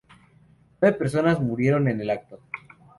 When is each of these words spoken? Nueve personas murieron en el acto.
Nueve 0.81 0.97
personas 0.97 1.39
murieron 1.39 1.87
en 1.87 2.01
el 2.01 2.09
acto. 2.09 2.39